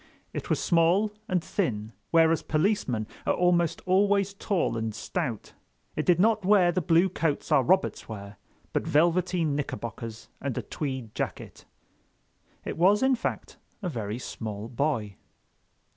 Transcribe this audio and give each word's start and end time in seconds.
It 0.33 0.49
was 0.49 0.59
small 0.59 1.11
and 1.27 1.43
thin, 1.43 1.91
whereas 2.09 2.41
policemen 2.41 3.05
are 3.27 3.35
almost 3.35 3.81
always 3.85 4.33
tall 4.33 4.75
and 4.75 4.95
stout. 4.95 5.53
It 5.95 6.07
did 6.07 6.19
not 6.19 6.43
wear 6.43 6.71
the 6.71 6.81
blue 6.81 7.07
coats 7.07 7.51
our 7.51 7.61
Roberts 7.61 8.09
wear, 8.09 8.37
but 8.73 8.87
velveteen 8.87 9.55
knickerbockers 9.55 10.27
and 10.41 10.57
a 10.57 10.63
tweed 10.63 11.13
jacket. 11.13 11.65
It 12.65 12.79
was, 12.79 13.03
in 13.03 13.13
fact, 13.13 13.57
a 13.83 13.89
very 13.89 14.17
small 14.17 14.69
boy. 14.69 15.17